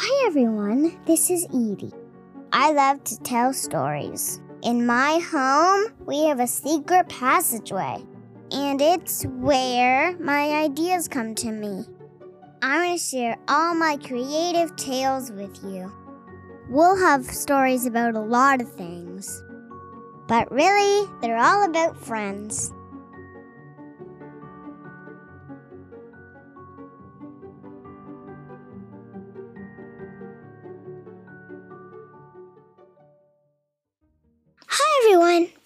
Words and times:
Hi 0.00 0.26
everyone, 0.28 0.96
this 1.06 1.28
is 1.28 1.44
Edie. 1.46 1.92
I 2.52 2.70
love 2.70 3.02
to 3.02 3.20
tell 3.22 3.52
stories. 3.52 4.40
In 4.62 4.86
my 4.86 5.18
home, 5.18 5.92
we 6.06 6.22
have 6.26 6.38
a 6.38 6.46
secret 6.46 7.08
passageway, 7.08 8.06
and 8.52 8.80
it's 8.80 9.24
where 9.24 10.16
my 10.18 10.50
ideas 10.50 11.08
come 11.08 11.34
to 11.34 11.50
me. 11.50 11.84
I'm 12.62 12.82
going 12.82 12.96
to 12.96 13.02
share 13.02 13.38
all 13.48 13.74
my 13.74 13.96
creative 13.96 14.76
tales 14.76 15.32
with 15.32 15.58
you. 15.64 15.92
We'll 16.70 16.96
have 16.96 17.24
stories 17.24 17.84
about 17.84 18.14
a 18.14 18.20
lot 18.20 18.62
of 18.62 18.72
things, 18.72 19.42
but 20.28 20.48
really, 20.52 21.10
they're 21.20 21.42
all 21.42 21.64
about 21.64 21.96
friends. 21.96 22.72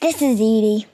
This 0.03 0.21
is 0.21 0.41
Edie. 0.41 0.85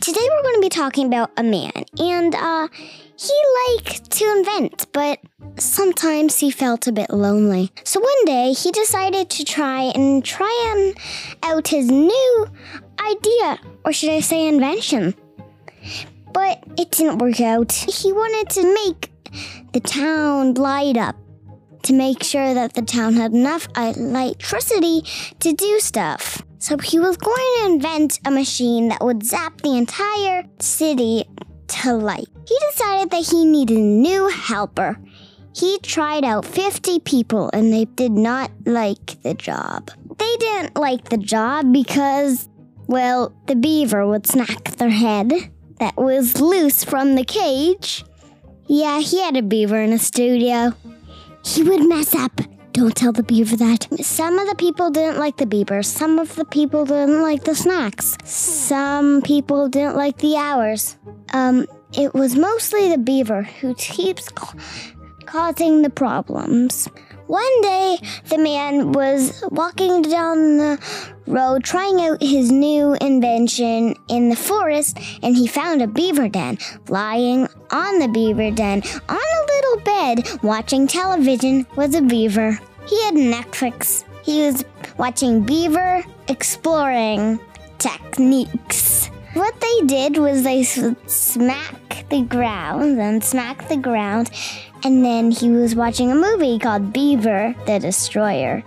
Today 0.00 0.20
we're 0.30 0.42
going 0.44 0.54
to 0.54 0.60
be 0.60 0.68
talking 0.68 1.08
about 1.08 1.32
a 1.36 1.42
man, 1.42 1.72
and 1.98 2.32
uh, 2.36 2.68
he 3.16 3.32
liked 3.66 4.12
to 4.12 4.24
invent, 4.36 4.86
but 4.92 5.18
sometimes 5.56 6.38
he 6.38 6.52
felt 6.52 6.86
a 6.86 6.92
bit 6.92 7.10
lonely. 7.10 7.72
So 7.82 7.98
one 7.98 8.24
day 8.26 8.52
he 8.52 8.70
decided 8.70 9.28
to 9.30 9.44
try 9.44 9.90
and 9.92 10.24
try 10.24 10.72
and 10.76 10.96
out 11.42 11.66
his 11.66 11.90
new 11.90 12.46
idea, 13.00 13.58
or 13.84 13.92
should 13.92 14.10
I 14.10 14.20
say 14.20 14.46
invention. 14.46 15.16
But 16.32 16.62
it 16.78 16.92
didn't 16.92 17.18
work 17.18 17.40
out. 17.40 17.72
He 17.72 18.12
wanted 18.12 18.50
to 18.50 18.72
make 18.72 19.10
the 19.72 19.80
town 19.80 20.54
light 20.54 20.96
up 20.96 21.16
to 21.82 21.92
make 21.92 22.22
sure 22.22 22.54
that 22.54 22.74
the 22.74 22.82
town 22.82 23.14
had 23.14 23.32
enough 23.32 23.66
electricity 23.76 25.02
to 25.40 25.52
do 25.52 25.80
stuff. 25.80 26.44
So 26.58 26.76
he 26.78 26.98
was 26.98 27.16
going 27.16 27.36
to 27.36 27.66
invent 27.72 28.20
a 28.26 28.30
machine 28.30 28.88
that 28.88 29.02
would 29.02 29.24
zap 29.24 29.60
the 29.60 29.76
entire 29.76 30.44
city 30.58 31.24
to 31.68 31.94
light. 31.94 32.28
He 32.46 32.56
decided 32.70 33.10
that 33.10 33.28
he 33.30 33.44
needed 33.44 33.78
a 33.78 33.80
new 33.80 34.28
helper. 34.28 34.98
He 35.54 35.78
tried 35.82 36.24
out 36.24 36.44
50 36.44 37.00
people 37.00 37.50
and 37.52 37.72
they 37.72 37.84
did 37.84 38.12
not 38.12 38.50
like 38.64 39.22
the 39.22 39.34
job. 39.34 39.90
They 40.18 40.36
didn't 40.38 40.76
like 40.76 41.08
the 41.08 41.18
job 41.18 41.72
because, 41.72 42.48
well, 42.86 43.34
the 43.46 43.56
beaver 43.56 44.06
would 44.06 44.26
snack 44.26 44.76
their 44.76 44.90
head 44.90 45.32
that 45.78 45.96
was 45.96 46.40
loose 46.40 46.84
from 46.84 47.14
the 47.14 47.24
cage. 47.24 48.04
Yeah, 48.66 49.00
he 49.00 49.20
had 49.20 49.36
a 49.36 49.42
beaver 49.42 49.80
in 49.80 49.92
a 49.92 49.98
studio. 49.98 50.72
He 51.44 51.62
would 51.62 51.88
mess 51.88 52.14
up. 52.14 52.40
Don't 52.78 52.94
tell 52.94 53.10
the 53.10 53.24
beaver 53.24 53.56
that. 53.56 53.88
Some 54.02 54.38
of 54.38 54.48
the 54.48 54.54
people 54.54 54.88
didn't 54.88 55.18
like 55.18 55.36
the 55.36 55.46
beaver. 55.46 55.82
Some 55.82 56.20
of 56.20 56.36
the 56.36 56.44
people 56.44 56.84
didn't 56.84 57.22
like 57.22 57.42
the 57.42 57.56
snacks. 57.56 58.16
Some 58.22 59.20
people 59.22 59.68
didn't 59.68 59.96
like 59.96 60.18
the 60.18 60.36
hours. 60.36 60.96
Um, 61.32 61.66
it 61.92 62.14
was 62.14 62.36
mostly 62.36 62.88
the 62.88 62.98
beaver 62.98 63.42
who 63.42 63.74
keeps 63.74 64.28
causing 65.26 65.82
the 65.82 65.90
problems. 65.90 66.88
One 67.26 67.60
day, 67.62 67.98
the 68.28 68.38
man 68.38 68.92
was 68.92 69.42
walking 69.50 70.02
down 70.02 70.58
the 70.58 70.78
road 71.26 71.64
trying 71.64 72.00
out 72.00 72.22
his 72.22 72.52
new 72.52 72.94
invention 73.00 73.96
in 74.06 74.28
the 74.28 74.36
forest, 74.36 74.98
and 75.20 75.36
he 75.36 75.48
found 75.48 75.82
a 75.82 75.88
beaver 75.88 76.28
den. 76.28 76.58
Lying 76.88 77.48
on 77.72 77.98
the 77.98 78.08
beaver 78.08 78.52
den, 78.52 78.82
on 79.08 79.18
a 79.18 79.46
little 79.46 79.80
bed, 79.80 80.42
watching 80.44 80.86
television, 80.86 81.66
was 81.74 81.96
a 81.96 82.02
beaver. 82.02 82.58
He 82.88 83.02
had 83.04 83.14
Netflix. 83.14 84.04
He 84.24 84.42
was 84.42 84.64
watching 84.96 85.42
Beaver 85.42 86.02
Exploring 86.28 87.38
Techniques. 87.78 89.06
What 89.34 89.60
they 89.60 89.86
did 89.86 90.16
was 90.16 90.42
they 90.42 90.62
smack 90.64 92.08
the 92.08 92.22
ground 92.22 92.98
and 92.98 93.22
smack 93.22 93.68
the 93.68 93.76
ground, 93.76 94.30
and 94.84 95.04
then 95.04 95.30
he 95.30 95.50
was 95.50 95.74
watching 95.74 96.10
a 96.10 96.14
movie 96.14 96.58
called 96.58 96.92
Beaver 96.92 97.54
the 97.66 97.78
Destroyer. 97.78 98.64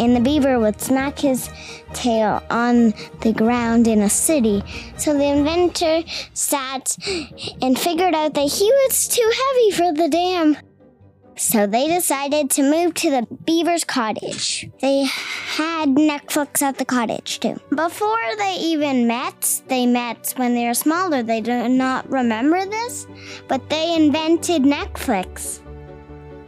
And 0.00 0.16
the 0.16 0.20
beaver 0.20 0.58
would 0.58 0.80
smack 0.80 1.18
his 1.18 1.50
tail 1.92 2.42
on 2.50 2.94
the 3.20 3.32
ground 3.32 3.86
in 3.86 4.00
a 4.02 4.08
city. 4.10 4.62
So 4.96 5.12
the 5.12 5.24
inventor 5.24 6.02
sat 6.32 6.96
and 7.60 7.78
figured 7.78 8.14
out 8.14 8.34
that 8.34 8.50
he 8.50 8.64
was 8.64 9.08
too 9.08 9.30
heavy 9.30 9.70
for 9.70 9.92
the 9.92 10.08
dam. 10.08 10.56
So 11.42 11.66
they 11.66 11.88
decided 11.88 12.50
to 12.50 12.62
move 12.62 12.94
to 12.94 13.10
the 13.10 13.26
beaver's 13.44 13.82
cottage. 13.82 14.70
They 14.80 15.02
had 15.02 15.88
Netflix 15.88 16.62
at 16.62 16.78
the 16.78 16.84
cottage 16.84 17.40
too. 17.40 17.60
Before 17.74 18.36
they 18.38 18.54
even 18.60 19.08
met, 19.08 19.60
they 19.66 19.84
met 19.84 20.34
when 20.36 20.54
they 20.54 20.66
were 20.68 20.74
smaller. 20.74 21.24
They 21.24 21.40
do 21.40 21.68
not 21.68 22.08
remember 22.08 22.64
this, 22.64 23.08
but 23.48 23.68
they 23.68 23.96
invented 23.96 24.62
Netflix. 24.62 25.60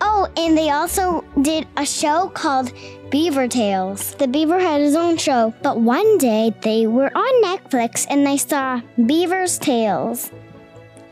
Oh, 0.01 0.29
and 0.37 0.57
they 0.57 0.71
also 0.71 1.25
did 1.43 1.67
a 1.77 1.85
show 1.85 2.29
called 2.29 2.73
Beaver 3.11 3.49
Tales. 3.49 4.15
The 4.15 4.29
beaver 4.29 4.61
had 4.61 4.81
his 4.81 4.95
own 4.95 5.17
show, 5.17 5.53
but 5.61 5.81
one 5.81 6.19
day 6.19 6.55
they 6.63 6.87
were 6.87 7.11
on 7.13 7.43
Netflix 7.43 8.07
and 8.09 8.25
they 8.25 8.37
saw 8.37 8.81
Beaver's 9.07 9.59
Tales. 9.59 10.31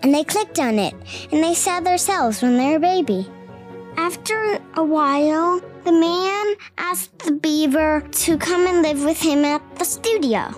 And 0.04 0.14
they 0.14 0.24
clicked 0.24 0.60
on 0.60 0.78
it, 0.78 0.94
and 1.32 1.42
they 1.42 1.54
saw 1.54 1.80
themselves 1.80 2.42
when 2.42 2.56
they 2.56 2.70
were 2.70 2.76
a 2.76 3.02
baby. 3.02 3.28
After 4.02 4.58
a 4.74 4.82
while, 4.82 5.60
the 5.84 5.92
man 5.92 6.56
asked 6.76 7.20
the 7.20 7.30
beaver 7.30 8.00
to 8.00 8.36
come 8.36 8.66
and 8.66 8.82
live 8.82 9.04
with 9.04 9.22
him 9.22 9.44
at 9.44 9.62
the 9.76 9.84
studio. 9.84 10.50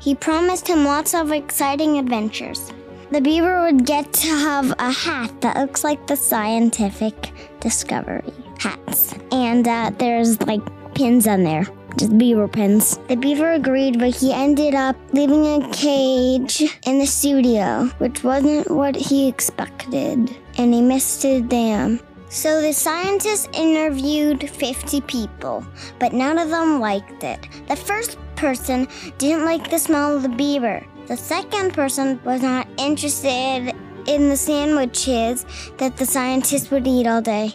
He 0.00 0.14
promised 0.14 0.68
him 0.68 0.84
lots 0.84 1.12
of 1.12 1.32
exciting 1.32 1.98
adventures. 1.98 2.72
The 3.10 3.20
beaver 3.20 3.62
would 3.62 3.84
get 3.84 4.12
to 4.12 4.28
have 4.28 4.72
a 4.78 4.92
hat 4.92 5.40
that 5.40 5.56
looks 5.56 5.82
like 5.82 6.06
the 6.06 6.14
scientific 6.14 7.32
discovery 7.58 8.32
hats. 8.60 9.16
And 9.32 9.66
uh, 9.66 9.90
there's 9.98 10.40
like 10.42 10.62
pins 10.94 11.26
on 11.26 11.42
there, 11.42 11.66
just 11.98 12.16
beaver 12.16 12.46
pins. 12.46 12.98
The 13.08 13.16
beaver 13.16 13.54
agreed, 13.54 13.98
but 13.98 14.14
he 14.14 14.32
ended 14.32 14.76
up 14.76 14.94
leaving 15.12 15.44
a 15.44 15.68
cage 15.72 16.62
in 16.86 17.00
the 17.00 17.06
studio, 17.06 17.86
which 17.98 18.22
wasn't 18.22 18.70
what 18.70 18.94
he 18.94 19.26
expected. 19.26 20.30
And 20.56 20.72
he 20.72 20.80
missed 20.82 21.24
his 21.24 21.42
dam. 21.42 21.98
So 22.32 22.62
the 22.62 22.72
scientists 22.72 23.48
interviewed 23.52 24.48
50 24.48 25.00
people, 25.00 25.66
but 25.98 26.12
none 26.12 26.38
of 26.38 26.48
them 26.48 26.78
liked 26.78 27.24
it. 27.24 27.40
The 27.66 27.74
first 27.74 28.18
person 28.36 28.86
didn't 29.18 29.44
like 29.44 29.68
the 29.68 29.80
smell 29.80 30.14
of 30.14 30.22
the 30.22 30.28
beaver. 30.28 30.86
The 31.08 31.16
second 31.16 31.74
person 31.74 32.20
was 32.24 32.40
not 32.40 32.68
interested 32.78 33.74
in 34.06 34.28
the 34.28 34.36
sandwiches 34.36 35.44
that 35.78 35.96
the 35.96 36.06
scientists 36.06 36.70
would 36.70 36.86
eat 36.86 37.08
all 37.08 37.20
day. 37.20 37.52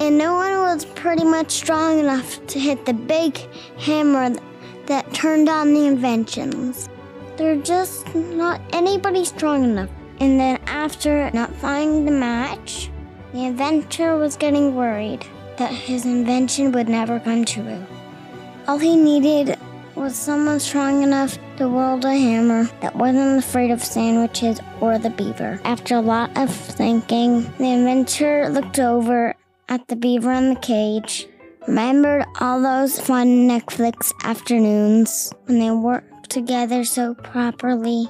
And 0.00 0.18
no 0.18 0.34
one 0.34 0.50
was 0.62 0.84
pretty 0.84 1.24
much 1.24 1.52
strong 1.52 2.00
enough 2.00 2.44
to 2.48 2.58
hit 2.58 2.86
the 2.86 2.94
big 2.94 3.38
hammer 3.78 4.34
that 4.86 5.14
turned 5.14 5.48
on 5.48 5.72
the 5.72 5.86
inventions. 5.86 6.88
They're 7.36 7.54
just 7.54 8.12
not 8.16 8.60
anybody 8.72 9.24
strong 9.24 9.62
enough. 9.62 9.90
And 10.18 10.40
then 10.40 10.56
after 10.66 11.30
not 11.30 11.54
finding 11.54 12.04
the 12.04 12.10
match, 12.10 12.90
the 13.32 13.44
inventor 13.44 14.16
was 14.16 14.36
getting 14.36 14.74
worried 14.74 15.24
that 15.56 15.72
his 15.72 16.04
invention 16.06 16.72
would 16.72 16.88
never 16.88 17.20
come 17.20 17.44
true. 17.44 17.84
All 18.66 18.78
he 18.78 18.96
needed 18.96 19.58
was 19.94 20.14
someone 20.14 20.60
strong 20.60 21.02
enough 21.02 21.36
to 21.56 21.68
wield 21.68 22.04
a 22.04 22.16
hammer 22.16 22.64
that 22.80 22.94
wasn't 22.94 23.38
afraid 23.38 23.70
of 23.70 23.82
sandwiches 23.82 24.60
or 24.80 24.98
the 24.98 25.10
beaver. 25.10 25.60
After 25.64 25.96
a 25.96 26.00
lot 26.00 26.30
of 26.36 26.54
thinking, 26.54 27.42
the 27.58 27.72
inventor 27.72 28.48
looked 28.48 28.78
over 28.78 29.34
at 29.68 29.86
the 29.88 29.96
beaver 29.96 30.32
in 30.32 30.54
the 30.54 30.60
cage, 30.60 31.26
remembered 31.66 32.24
all 32.40 32.62
those 32.62 33.00
fun 33.00 33.48
Netflix 33.48 34.12
afternoons 34.22 35.32
when 35.46 35.58
they 35.58 35.70
worked 35.70 36.30
together 36.30 36.84
so 36.84 37.14
properly, 37.14 38.08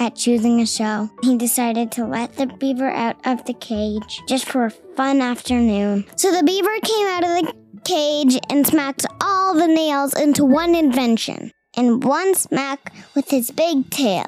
at 0.00 0.16
choosing 0.16 0.60
a 0.60 0.66
show, 0.66 1.10
he 1.22 1.36
decided 1.36 1.92
to 1.92 2.06
let 2.06 2.34
the 2.36 2.46
beaver 2.46 2.90
out 2.90 3.16
of 3.26 3.44
the 3.44 3.54
cage 3.54 4.20
just 4.26 4.46
for 4.46 4.64
a 4.64 4.70
fun 4.70 5.20
afternoon. 5.20 6.06
So 6.16 6.32
the 6.32 6.42
beaver 6.42 6.80
came 6.82 7.06
out 7.06 7.22
of 7.22 7.46
the 7.46 7.54
cage 7.84 8.38
and 8.48 8.66
smacked 8.66 9.06
all 9.20 9.54
the 9.54 9.68
nails 9.68 10.18
into 10.18 10.44
one 10.44 10.74
invention, 10.74 11.52
and 11.76 12.02
one 12.02 12.34
smack 12.34 12.92
with 13.14 13.30
his 13.30 13.50
big 13.50 13.90
tail. 13.90 14.26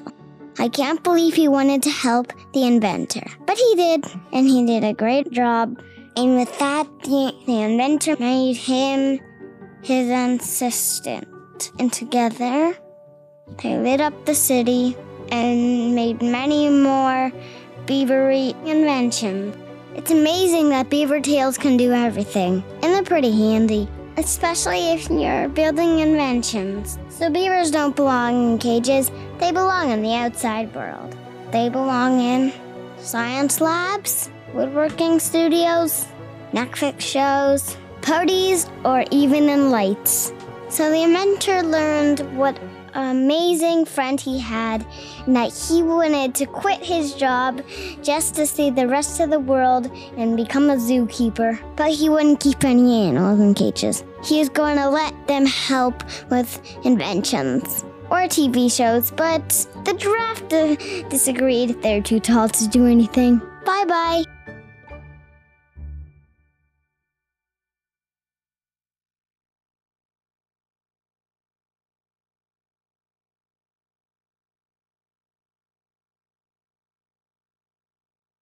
I 0.59 0.69
can't 0.69 1.03
believe 1.03 1.35
he 1.35 1.49
wanted 1.49 1.83
to 1.85 1.91
help 1.91 2.33
the 2.53 2.67
inventor, 2.67 3.25
but 3.47 3.57
he 3.57 3.75
did, 3.75 4.05
and 4.33 4.47
he 4.47 4.67
did 4.67 4.85
a 4.85 4.93
great 4.93 5.31
job. 5.31 5.83
And 6.15 6.37
with 6.37 6.59
that, 6.59 6.87
the, 7.05 7.33
the 7.47 7.63
inventor 7.63 8.17
made 8.19 8.59
him 8.59 9.19
his 9.83 10.11
assistant. 10.11 11.27
And 11.79 11.91
together, 11.91 12.77
they 13.63 13.79
lit 13.79 14.01
up 14.01 14.27
the 14.27 14.35
city 14.35 14.95
and 15.32 15.94
made 15.94 16.20
many 16.20 16.69
more 16.69 17.32
beavery 17.87 18.55
inventions. 18.67 19.56
It's 19.94 20.11
amazing 20.11 20.69
that 20.69 20.90
beaver 20.90 21.20
tails 21.20 21.56
can 21.56 21.76
do 21.76 21.93
everything, 21.93 22.62
and 22.82 22.93
they're 22.93 23.02
pretty 23.02 23.32
handy, 23.32 23.88
especially 24.19 24.93
if 24.93 25.08
you're 25.11 25.49
building 25.49 26.00
inventions. 26.00 26.99
So 27.08 27.31
beavers 27.31 27.70
don't 27.70 27.96
belong 27.96 28.52
in 28.52 28.58
cages, 28.58 29.11
they 29.38 29.52
belong 29.52 29.90
in 29.90 30.02
the 30.02 30.14
outside 30.14 30.75
world. 30.75 31.17
They 31.50 31.70
belong 31.70 32.20
in 32.20 32.52
science 32.99 33.61
labs, 33.61 34.31
woodworking 34.52 35.19
studios, 35.19 36.06
Netflix 36.52 37.00
shows, 37.00 37.76
parties, 38.02 38.69
or 38.84 39.05
even 39.11 39.49
in 39.49 39.70
lights. 39.70 40.32
So 40.69 40.90
the 40.90 41.02
inventor 41.02 41.62
learned 41.62 42.20
what 42.37 42.58
amazing 42.94 43.85
friend 43.85 44.21
he 44.21 44.39
had 44.39 44.87
and 45.27 45.37
that 45.37 45.53
he 45.53 45.83
wanted 45.83 46.35
to 46.37 46.47
quit 46.47 46.85
his 46.85 47.15
job 47.15 47.62
just 48.03 48.35
to 48.35 48.47
see 48.47 48.71
the 48.71 48.87
rest 48.87 49.21
of 49.21 49.31
the 49.31 49.41
world 49.41 49.91
and 50.17 50.37
become 50.37 50.71
a 50.71 50.77
zookeeper. 50.77 51.59
But 51.77 51.93
he 51.93 52.09
wouldn't 52.09 52.41
keep 52.41 52.65
any 52.65 53.09
animals 53.09 53.41
in 53.41 53.55
cages. 53.55 54.05
He 54.25 54.39
was 54.39 54.49
going 54.49 54.77
to 54.77 54.89
let 54.89 55.27
them 55.27 55.47
help 55.47 56.03
with 56.31 56.61
inventions 56.85 57.85
or 58.11 58.29
TV 58.29 58.71
shows, 58.71 59.11
but 59.11 59.49
the 59.85 59.94
draft 59.94 60.53
uh, 60.53 60.77
disagreed. 61.09 61.81
They're 61.83 62.03
too 62.03 62.21
tall 62.21 62.49
to 62.49 62.69
do 62.69 62.87
anything. 62.87 63.39
Bye 63.65 63.85
bye. 63.87 64.31